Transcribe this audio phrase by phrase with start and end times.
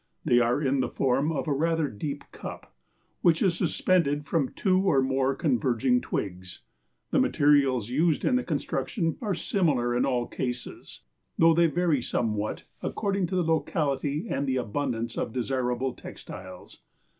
[0.25, 2.75] They are in the form of a rather deep cup,
[3.21, 6.63] which is suspended from two or more converging twigs.
[7.11, 11.01] The materials used in the construction are similar in all cases,
[11.37, 16.81] though they vary somewhat according to the locality and the abundance of desirable textiles.